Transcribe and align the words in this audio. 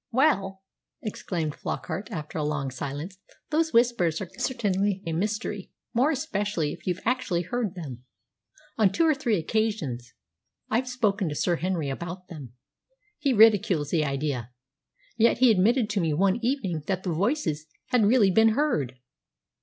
"Well," 0.11 0.63
exclaimed 1.03 1.53
Flockart, 1.53 2.09
after 2.09 2.39
a 2.39 2.43
long 2.43 2.71
silence, 2.71 3.19
"those 3.51 3.71
Whispers 3.71 4.19
are 4.19 4.31
certainly 4.39 5.03
a 5.05 5.13
mystery, 5.13 5.69
more 5.93 6.09
especially 6.09 6.73
if 6.73 6.87
you've 6.87 7.03
actually 7.05 7.43
heard 7.43 7.75
them. 7.75 8.03
On 8.79 8.91
two 8.91 9.05
or 9.05 9.13
three 9.13 9.37
occasions 9.37 10.15
I've 10.71 10.89
spoken 10.89 11.29
to 11.29 11.35
Sir 11.35 11.57
Henry 11.57 11.89
about 11.91 12.29
them. 12.29 12.53
He 13.19 13.31
ridicules 13.31 13.91
the 13.91 14.03
idea, 14.03 14.49
yet 15.17 15.37
he 15.37 15.51
admitted 15.51 15.87
to 15.91 16.01
me 16.01 16.15
one 16.15 16.39
evening 16.43 16.81
that 16.87 17.03
the 17.03 17.13
voices 17.13 17.67
had 17.89 18.03
really 18.07 18.31
been 18.31 18.55
heard. 18.55 18.97